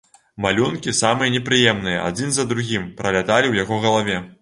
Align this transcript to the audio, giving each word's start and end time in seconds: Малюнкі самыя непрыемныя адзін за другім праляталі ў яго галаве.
Малюнкі 0.45 0.93
самыя 1.01 1.35
непрыемныя 1.35 2.01
адзін 2.09 2.29
за 2.41 2.49
другім 2.55 2.91
праляталі 3.03 3.45
ў 3.55 3.63
яго 3.67 3.83
галаве. 3.89 4.23